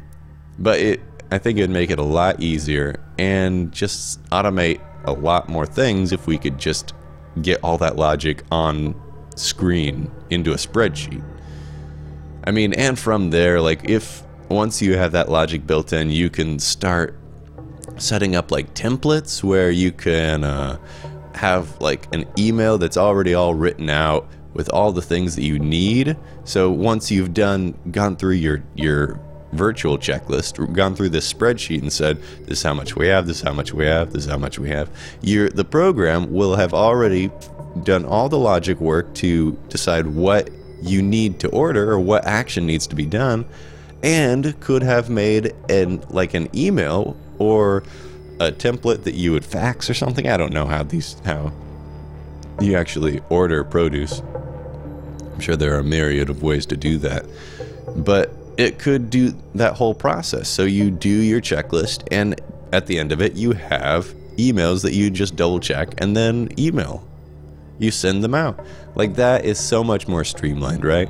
[0.59, 5.49] but it i think it'd make it a lot easier and just automate a lot
[5.49, 6.93] more things if we could just
[7.43, 8.95] get all that logic on
[9.37, 11.25] screen into a spreadsheet
[12.45, 16.29] i mean and from there like if once you have that logic built in you
[16.29, 17.19] can start
[17.99, 20.79] setting up like templates where you can uh,
[21.35, 25.59] have like an email that's already all written out with all the things that you
[25.59, 26.17] need.
[26.45, 29.21] So once you've done gone through your your
[29.53, 33.39] virtual checklist, gone through this spreadsheet and said, this is how much we have, this
[33.39, 34.91] is how much we have, this is how much we have,
[35.23, 37.31] your the program will have already
[37.85, 40.51] done all the logic work to decide what
[40.83, 43.45] you need to order or what action needs to be done
[44.03, 47.83] and could have made an like an email or
[48.39, 50.29] a template that you would fax or something.
[50.29, 51.53] I don't know how these how
[52.61, 54.21] you actually order produce.
[54.21, 57.27] I'm sure there are a myriad of ways to do that.
[57.97, 60.49] But it could do that whole process.
[60.49, 62.41] So you do your checklist and
[62.73, 66.49] at the end of it you have emails that you just double check and then
[66.59, 67.07] email.
[67.79, 68.65] You send them out.
[68.95, 71.09] Like that is so much more streamlined, right?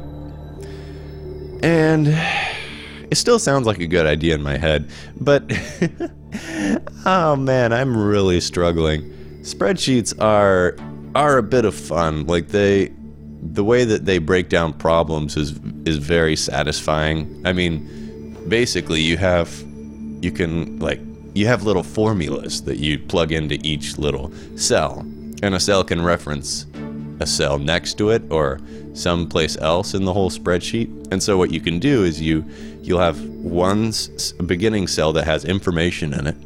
[1.62, 2.08] And
[3.10, 5.44] it still sounds like a good idea in my head, but
[7.06, 9.12] oh man, I'm really struggling
[9.46, 10.76] spreadsheets are
[11.14, 12.26] are a bit of fun.
[12.26, 12.92] Like they
[13.40, 17.42] the way that they break down problems is is very satisfying.
[17.46, 19.48] I mean, basically you have
[20.20, 21.00] you can like
[21.34, 25.06] you have little formulas that you plug into each little cell,
[25.46, 26.66] and a cell can reference
[27.20, 28.60] a cell next to it or
[28.94, 31.12] someplace else in the whole spreadsheet.
[31.12, 32.44] And so what you can do is you
[32.82, 33.92] you'll have one
[34.46, 36.36] beginning cell that has information in it.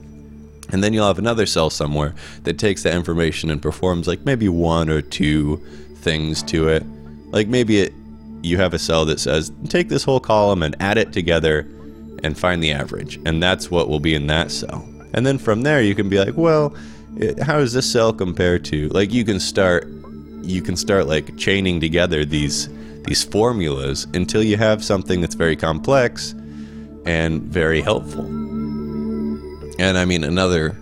[0.73, 4.49] And then you'll have another cell somewhere that takes that information and performs like maybe
[4.49, 5.57] one or two
[5.97, 6.85] things to it.
[7.33, 7.93] Like maybe it
[8.43, 11.69] you have a cell that says take this whole column and add it together
[12.23, 13.19] and find the average.
[13.27, 14.87] And that's what will be in that cell.
[15.13, 16.75] And then from there you can be like, well,
[17.20, 19.88] Uh, how does this cell compare to like you can start
[20.42, 22.68] you can start like chaining together these
[23.05, 26.35] these formulas until you have something that's very complex
[27.07, 28.25] and very helpful.
[29.79, 30.77] And I mean another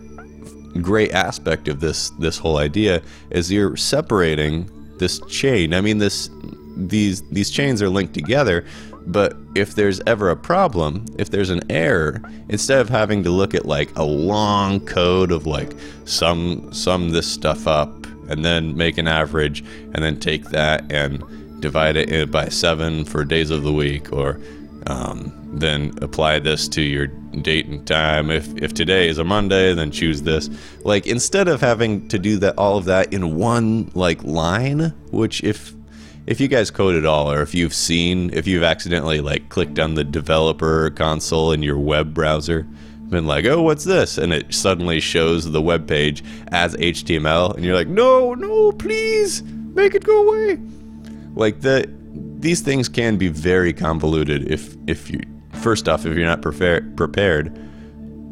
[0.82, 5.74] great aspect of this this whole idea is you're separating this chain.
[5.74, 6.30] I mean this
[6.76, 8.64] these these chains are linked together,
[9.08, 13.54] but if there's ever a problem, if there's an error, instead of having to look
[13.54, 15.72] at like a long code of like
[16.04, 21.22] sum sum this stuff up and then make an average and then take that and
[21.60, 24.38] divide it by seven for days of the week or
[24.86, 28.30] um, then apply this to your date and time.
[28.30, 30.50] If if today is a Monday, then choose this.
[30.84, 35.42] Like instead of having to do that all of that in one like line, which
[35.42, 35.72] if
[36.28, 39.78] if you guys code at all, or if you've seen, if you've accidentally like clicked
[39.78, 42.66] on the developer console in your web browser,
[43.08, 44.18] been like, oh, what's this?
[44.18, 49.42] And it suddenly shows the web page as HTML, and you're like, no, no, please
[49.42, 50.60] make it go away.
[51.34, 51.90] Like the
[52.40, 55.20] these things can be very convoluted if if you
[55.54, 57.58] first off if you're not prepared prepared,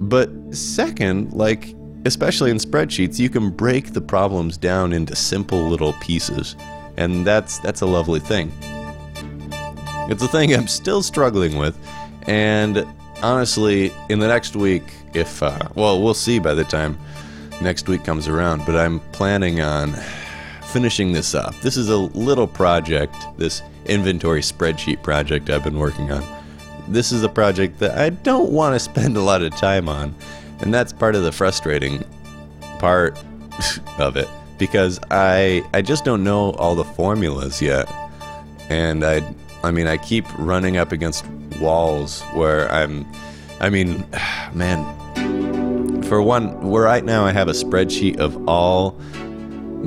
[0.07, 5.95] but second, like especially in spreadsheets, you can break the problems down into simple little
[5.95, 6.57] pieces,
[6.97, 8.53] and that's that's a lovely thing.
[10.09, 11.77] It's a thing I'm still struggling with,
[12.29, 12.87] and
[13.23, 16.99] honestly, in the next week, if, uh, well, we'll see by the time
[17.61, 19.95] next week comes around, but I'm planning on
[20.73, 21.55] finishing this up.
[21.61, 26.25] This is a little project, this inventory spreadsheet project I've been working on.
[26.89, 30.15] This is a project that I don't want to spend a lot of time on,
[30.61, 32.05] and that's part of the frustrating
[32.79, 33.19] part
[33.99, 34.29] of it
[34.59, 37.89] because I I just don't know all the formulas yet.
[38.69, 39.23] And I
[39.67, 41.27] I mean, I keep running up against
[41.61, 43.05] walls where I'm,
[43.61, 44.07] I mean,
[44.55, 48.93] man, for one, where right now I have a spreadsheet of all,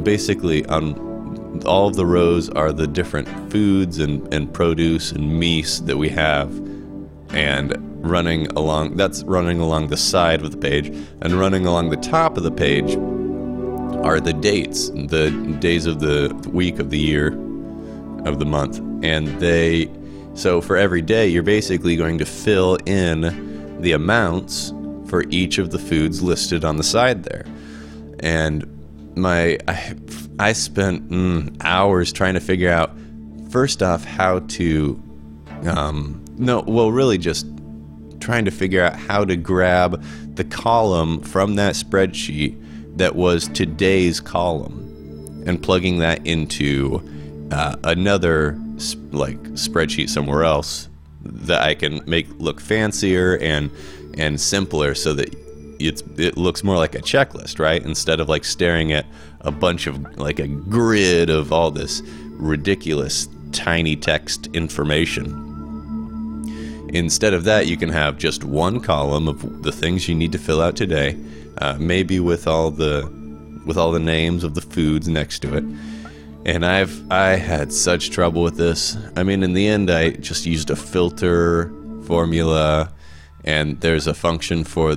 [0.04, 5.80] basically on all of the rows are the different foods and, and produce and meats
[5.82, 6.54] that we have
[7.32, 10.88] and running along that's running along the side of the page
[11.22, 12.94] and running along the top of the page
[14.04, 17.28] are the dates the days of the week of the year
[18.26, 19.90] of the month and they
[20.40, 24.74] so for every day, you're basically going to fill in the amounts
[25.08, 27.46] for each of the foods listed on the side there.
[28.22, 28.66] And
[29.16, 29.96] my I,
[30.40, 32.92] I spent mm, hours trying to figure out
[33.50, 35.02] first off how to
[35.66, 37.46] um, no well really just
[38.22, 40.02] trying to figure out how to grab
[40.36, 42.56] the column from that spreadsheet
[43.00, 47.02] that was today's column and plugging that into
[47.52, 48.58] uh, another
[49.12, 50.88] like spreadsheet somewhere else
[51.24, 53.72] that I can make look fancier and
[54.18, 55.34] and simpler so that
[55.80, 57.82] it's it looks more like a checklist, right?
[57.84, 59.06] Instead of like staring at
[59.42, 62.02] a bunch of like a grid of all this
[62.34, 65.46] ridiculous tiny text information.
[66.90, 70.40] Instead of that, you can have just one column of the things you need to
[70.40, 71.16] fill out today,
[71.58, 73.10] uh, maybe with all the
[73.66, 75.64] with all the names of the foods next to it
[76.46, 78.98] and I've I had such trouble with this.
[79.16, 81.72] I mean, in the end, I just used a filter
[82.06, 82.92] formula,
[83.44, 84.96] and there's a function for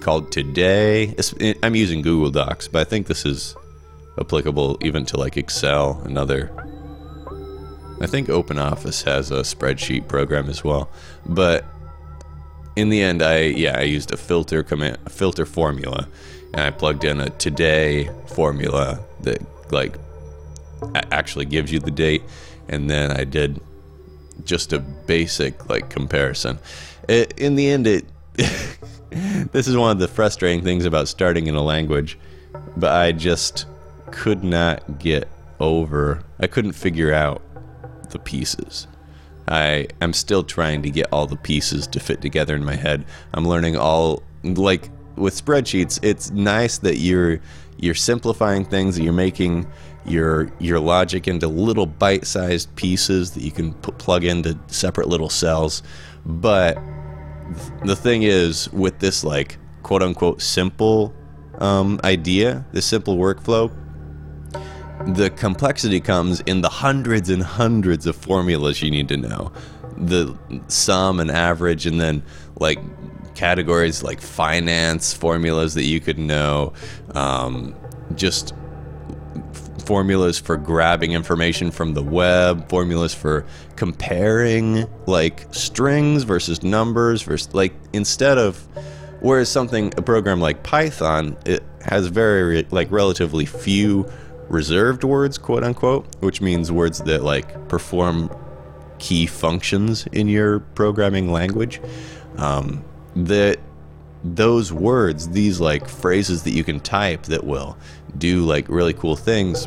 [0.00, 1.14] called today.
[1.62, 3.56] I'm using Google Docs, but I think this is
[4.18, 6.50] applicable even to like Excel and other.
[8.00, 10.90] I think OpenOffice has a spreadsheet program as well,
[11.24, 11.64] but
[12.76, 16.08] in the end, I yeah I used a filter command, a filter formula,
[16.52, 19.96] and I plugged in a today formula that like
[21.10, 22.22] actually gives you the date,
[22.68, 23.60] and then I did
[24.44, 26.58] just a basic like comparison.
[27.08, 28.06] It, in the end, it
[29.52, 32.18] this is one of the frustrating things about starting in a language,
[32.76, 33.66] but I just
[34.10, 35.28] could not get
[35.60, 36.22] over.
[36.40, 37.42] I couldn't figure out
[38.10, 38.86] the pieces.
[39.48, 43.04] I am still trying to get all the pieces to fit together in my head.
[43.34, 45.98] I'm learning all like with spreadsheets.
[46.02, 47.40] It's nice that you're
[47.78, 49.70] you're simplifying things, you're making
[50.04, 55.82] your your logic into little bite-sized pieces that you can plug into separate little cells.
[56.24, 56.78] But
[57.84, 61.12] the thing is, with this like quote unquote simple
[61.58, 63.70] um, idea, this simple workflow,
[65.06, 69.52] the complexity comes in the hundreds and hundreds of formulas you need to know.
[69.96, 70.36] The
[70.68, 72.22] sum and average and then
[72.56, 72.78] like
[73.34, 76.72] categories like finance formulas that you could know
[77.14, 77.74] um,
[78.14, 78.54] just
[79.84, 83.44] formulas for grabbing information from the web formulas for
[83.76, 88.56] comparing like strings versus numbers versus like instead of
[89.20, 94.08] whereas something a program like python it has very like relatively few
[94.52, 98.30] reserved words, quote unquote, which means words that like perform
[98.98, 101.80] key functions in your programming language.
[102.36, 102.84] Um,
[103.16, 103.58] that
[104.22, 107.76] those words, these like phrases that you can type that will
[108.18, 109.66] do like really cool things,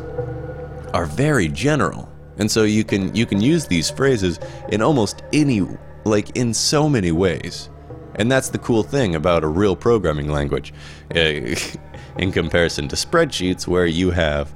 [0.94, 2.10] are very general.
[2.38, 5.66] And so you can you can use these phrases in almost any
[6.04, 7.68] like in so many ways.
[8.14, 10.72] And that's the cool thing about a real programming language,
[11.10, 14.54] in comparison to spreadsheets, where you have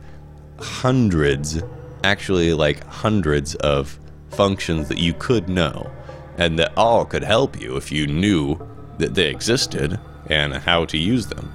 [0.61, 1.63] hundreds,
[2.05, 3.99] actually like hundreds of
[4.31, 5.91] functions that you could know
[6.39, 8.59] and that all could help you if you knew
[8.99, 11.53] that they existed and how to use them.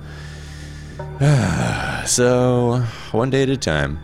[2.06, 4.00] so, one day at a time.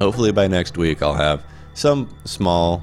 [0.00, 2.82] Hopefully, by next week, I'll have some small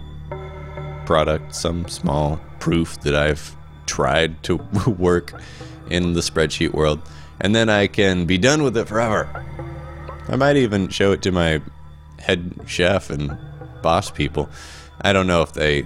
[1.05, 3.55] product, some small proof that I've
[3.85, 4.55] tried to
[4.97, 5.33] work
[5.89, 7.01] in the spreadsheet world,
[7.41, 9.45] and then I can be done with it forever.
[10.29, 11.61] I might even show it to my
[12.19, 13.37] head chef and
[13.81, 14.49] boss people.
[15.01, 15.85] I don't know if they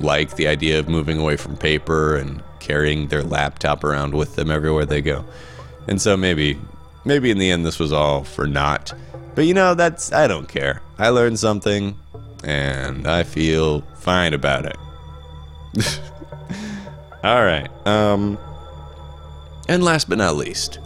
[0.00, 4.50] like the idea of moving away from paper and carrying their laptop around with them
[4.50, 5.24] everywhere they go.
[5.88, 6.58] And so maybe
[7.04, 8.92] maybe in the end this was all for naught.
[9.34, 10.80] But you know, that's I don't care.
[10.98, 11.98] I learned something
[12.42, 14.76] and I feel fine about it.
[17.24, 17.68] all right.
[17.86, 18.38] Um
[19.68, 20.78] and last but not least,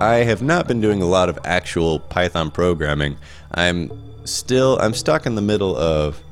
[0.00, 3.18] I have not been doing a lot of actual Python programming.
[3.52, 3.92] I'm
[4.24, 6.22] still I'm stuck in the middle of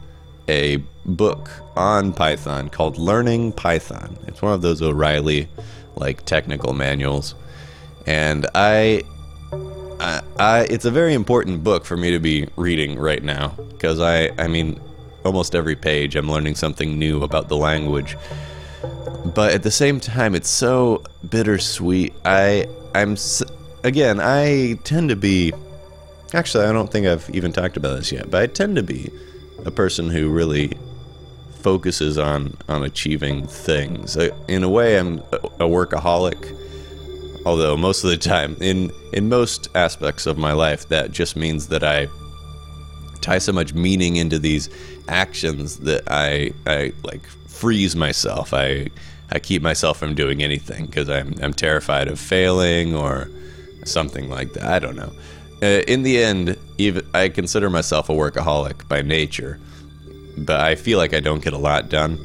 [0.48, 4.16] a book on Python called Learning Python.
[4.26, 5.48] It's one of those O'Reilly
[5.96, 7.34] like technical manuals.
[8.06, 9.02] And I
[10.00, 14.00] I, I it's a very important book for me to be reading right now because
[14.00, 14.80] I I mean
[15.26, 18.16] almost every page I'm learning something new about the language.
[19.34, 22.14] But at the same time it's so bittersweet.
[22.24, 23.16] I I'm
[23.84, 25.52] again, I tend to be.
[26.34, 29.10] Actually, I don't think I've even talked about this yet, but I tend to be
[29.64, 30.72] a person who really
[31.60, 34.16] focuses on on achieving things.
[34.48, 36.54] In a way, I'm a workaholic.
[37.46, 41.68] Although most of the time, in in most aspects of my life, that just means
[41.68, 42.08] that I
[43.20, 44.68] tie so much meaning into these
[45.08, 48.52] actions that I I like freeze myself.
[48.52, 48.88] I
[49.30, 53.28] I keep myself from doing anything because I'm I'm terrified of failing or
[53.88, 54.64] something like that.
[54.64, 55.12] I don't know.
[55.60, 59.58] Uh, in the end, even I consider myself a workaholic by nature,
[60.36, 62.24] but I feel like I don't get a lot done.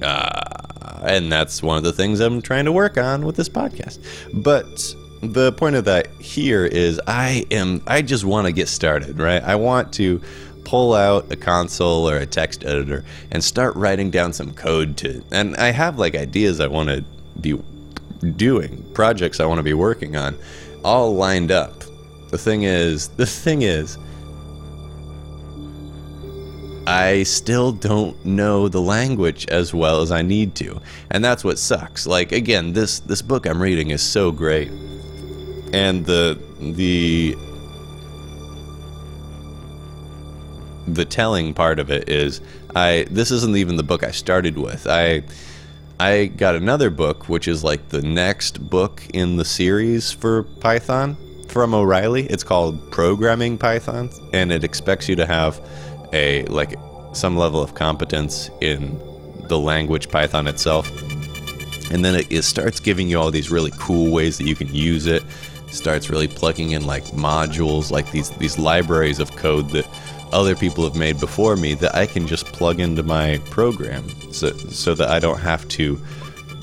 [0.00, 3.98] Uh, and that's one of the things I'm trying to work on with this podcast.
[4.32, 9.18] But the point of that here is I am I just want to get started,
[9.18, 9.42] right?
[9.42, 10.20] I want to
[10.64, 15.22] pull out a console or a text editor and start writing down some code to
[15.30, 17.04] and I have like ideas I want to
[17.40, 17.60] be
[18.32, 20.36] doing, projects I want to be working on,
[20.84, 21.84] all lined up.
[22.30, 23.96] The thing is, the thing is,
[26.86, 30.80] I still don't know the language as well as I need to.
[31.10, 32.06] And that's what sucks.
[32.06, 34.70] Like again, this this book I'm reading is so great.
[35.72, 37.36] And the the
[40.86, 42.42] the telling part of it is
[42.76, 44.86] I this isn't even the book I started with.
[44.86, 45.22] I
[46.00, 51.16] I got another book, which is like the next book in the series for Python
[51.48, 52.26] from O'Reilly.
[52.26, 55.60] It's called Programming Python, and it expects you to have
[56.12, 56.76] a like
[57.12, 59.00] some level of competence in
[59.46, 60.90] the language Python itself.
[61.92, 64.74] And then it, it starts giving you all these really cool ways that you can
[64.74, 65.22] use it.
[65.68, 69.86] Starts really plugging in like modules, like these these libraries of code that
[70.32, 74.04] other people have made before me that I can just plug into my program
[74.34, 76.00] so, so that I don't have to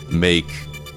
[0.09, 0.45] make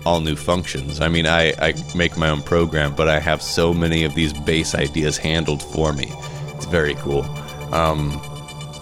[0.05, 1.01] all new functions.
[1.01, 4.33] I mean, I, I make my own program, but I have so many of these
[4.33, 6.13] base ideas handled for me.
[6.57, 7.23] It's very cool.
[7.73, 8.21] Um,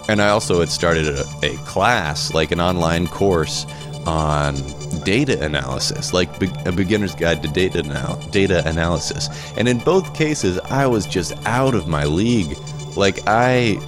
[0.09, 3.67] and I also had started a, a class, like an online course
[4.05, 4.57] on
[5.05, 9.29] data analysis, like be- a beginner's guide to data anal- data analysis.
[9.57, 12.57] And in both cases, I was just out of my league.
[12.97, 13.79] Like I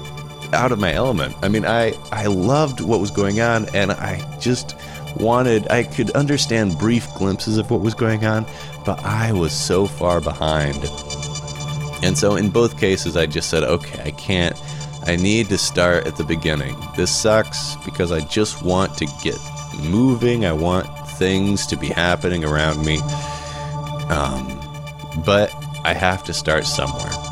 [0.54, 1.36] out of my element.
[1.42, 4.76] I mean, I I loved what was going on and I just
[5.16, 8.46] wanted I could understand brief glimpses of what was going on,
[8.86, 10.82] but I was so far behind.
[12.02, 14.56] And so in both cases I just said, "Okay, I can't
[15.06, 16.76] I need to start at the beginning.
[16.96, 19.38] This sucks because I just want to get
[19.78, 20.46] moving.
[20.46, 20.86] I want
[21.18, 23.00] things to be happening around me.
[24.08, 24.60] Um,
[25.26, 25.52] but
[25.84, 27.23] I have to start somewhere.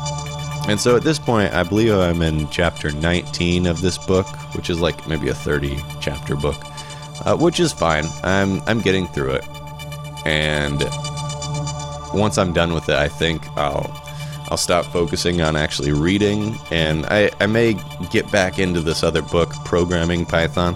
[0.67, 4.69] And so at this point, I believe I'm in chapter 19 of this book, which
[4.69, 6.55] is like maybe a 30 chapter book,
[7.25, 8.05] uh, which is fine.
[8.23, 9.45] I'm I'm getting through it,
[10.25, 10.79] and
[12.13, 13.91] once I'm done with it, I think I'll
[14.49, 17.75] I'll stop focusing on actually reading, and I, I may
[18.11, 20.75] get back into this other book, Programming Python,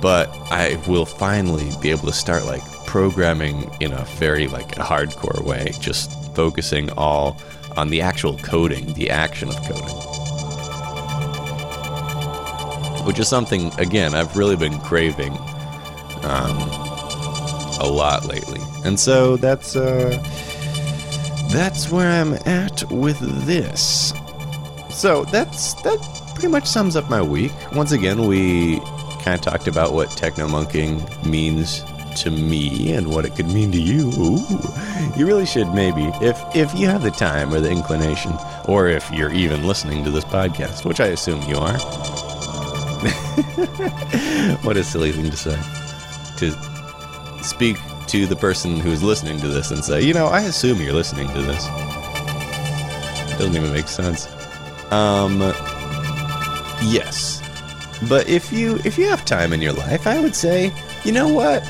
[0.00, 5.42] but I will finally be able to start like programming in a very like hardcore
[5.44, 7.36] way, just focusing all
[7.76, 9.96] on the actual coding, the action of coding.
[13.06, 15.32] Which is something, again, I've really been craving
[16.22, 16.56] um,
[17.80, 18.60] a lot lately.
[18.84, 20.18] And so that's uh,
[21.50, 24.12] that's where I'm at with this.
[24.90, 25.98] So that's that
[26.34, 27.52] pretty much sums up my week.
[27.72, 28.78] Once again, we
[29.22, 31.84] kind of talked about what technomonkeying means
[32.16, 34.10] to me and what it could mean to you.
[34.18, 34.38] Ooh,
[35.16, 38.32] you really should maybe, if if you have the time or the inclination,
[38.66, 41.78] or if you're even listening to this podcast, which I assume you are.
[44.62, 45.58] what a silly thing to say.
[46.38, 47.76] To speak
[48.08, 51.28] to the person who's listening to this and say, you know, I assume you're listening
[51.28, 51.66] to this.
[51.66, 54.28] It doesn't even make sense.
[54.92, 55.40] Um,
[56.82, 57.40] yes,
[58.08, 60.72] but if you if you have time in your life, I would say,
[61.04, 61.62] you know what,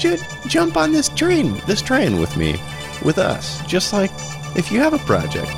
[0.00, 2.52] just jump on this train, this train with me,
[3.04, 3.64] with us.
[3.66, 4.10] Just like
[4.56, 5.50] if you have a project,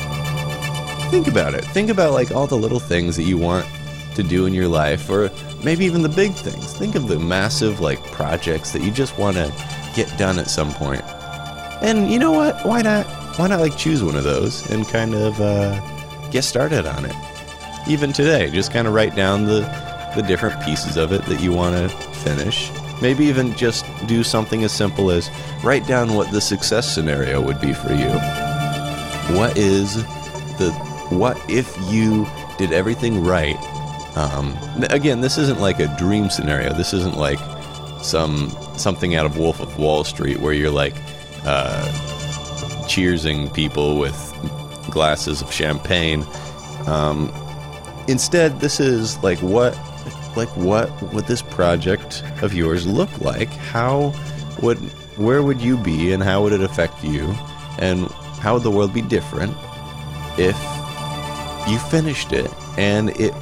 [1.11, 1.65] think about it.
[1.67, 3.67] Think about like all the little things that you want
[4.15, 5.31] to do in your life, or
[5.65, 6.75] maybe even the big things.
[6.75, 9.53] Think of the massive like projects that you just want to
[9.95, 11.03] get done at some point.
[11.83, 12.65] And you know what?
[12.67, 13.07] Why not?
[13.39, 15.81] Why not like choose one of those and kind of uh,
[16.31, 17.17] get started on it?
[17.89, 19.61] Even today, just kind of write down the
[20.15, 21.89] the different pieces of it that you want to
[22.19, 22.71] finish.
[23.03, 25.29] Maybe even just do something as simple as
[25.65, 28.09] write down what the success scenario would be for you.
[29.37, 29.97] What is
[30.57, 30.71] the
[31.11, 32.27] what if you
[32.59, 33.57] did everything right?
[34.17, 34.57] Um,
[34.91, 36.73] again, this isn't like a dream scenario.
[36.73, 37.41] This isn't like
[38.03, 40.95] some something out of Wolf of Wall Street where you're like
[41.45, 41.89] uh,
[42.87, 44.17] cheersing people with
[44.91, 46.25] glasses of champagne.
[46.87, 47.33] Um,
[48.07, 49.77] instead, this is like what
[50.37, 53.49] like what would this project of yours look like?
[53.51, 54.15] How
[54.63, 54.79] would
[55.19, 57.35] where would you be and how would it affect you?
[57.79, 58.11] And
[58.41, 59.57] how would the world be different
[60.39, 60.57] if
[61.69, 63.33] you finished it and it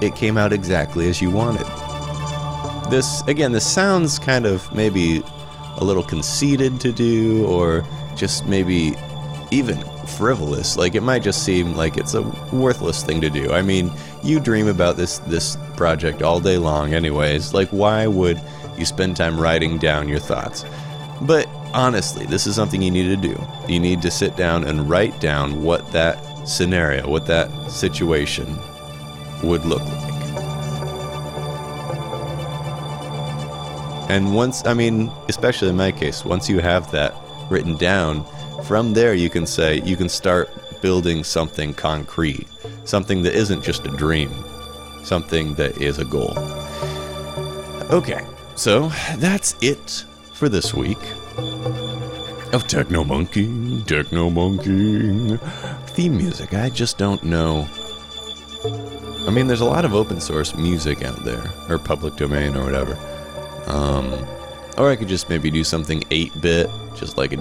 [0.00, 1.66] it came out exactly as you wanted?
[2.90, 5.22] This again, this sounds kind of maybe
[5.76, 7.84] a little conceited to do or
[8.16, 8.94] just maybe
[9.50, 10.76] even frivolous.
[10.76, 12.22] Like it might just seem like it's a
[12.52, 13.52] worthless thing to do.
[13.52, 13.90] I mean,
[14.24, 17.54] you dream about this this project all day long anyways.
[17.54, 18.40] Like why would
[18.76, 20.64] you spend time writing down your thoughts?
[21.22, 23.46] But honestly, this is something you need to do.
[23.68, 28.46] You need to sit down and write down what that scenario, what that situation
[29.42, 30.14] would look like.
[34.10, 37.14] And once, I mean, especially in my case, once you have that
[37.50, 38.24] written down,
[38.64, 40.50] from there, you can say, you can start
[40.84, 42.46] building something concrete,
[42.84, 44.30] something that isn't just a dream,
[45.02, 46.34] something that is a goal.
[47.90, 48.22] Okay,
[48.54, 50.04] so that's it
[50.34, 50.98] for this week
[52.52, 55.38] of Techno Monkey, Techno Monkey.
[55.86, 57.66] Theme music, I just don't know.
[59.26, 62.62] I mean, there's a lot of open source music out there, or public domain, or
[62.62, 62.94] whatever.
[63.68, 64.12] Um,
[64.76, 67.38] or I could just maybe do something 8 bit, just like a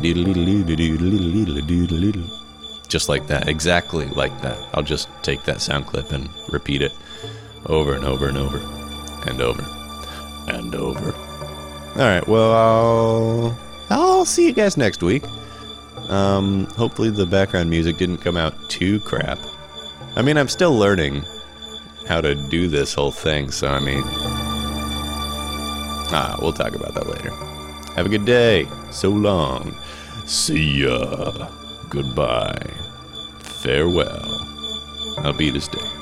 [2.94, 4.56] just like that, exactly like that.
[4.72, 6.94] I'll just take that sound clip and repeat it
[7.66, 8.60] over and over and over
[9.28, 9.66] and over
[10.48, 11.12] and over.
[11.12, 15.24] All right, well, I'll, I'll see you guys next week.
[16.08, 19.40] Um, hopefully, the background music didn't come out too crap.
[20.16, 21.24] I mean, I'm still learning
[22.08, 24.04] how to do this whole thing, so I mean.
[26.16, 27.32] Ah, we'll talk about that later.
[27.96, 28.68] Have a good day.
[28.92, 29.76] So long.
[30.28, 31.50] See ya.
[31.90, 32.83] Goodbye.
[33.64, 34.46] Farewell.
[35.20, 35.80] I'll be this day.
[35.80, 35.94] Is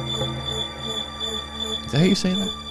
[1.92, 2.71] that how you say that?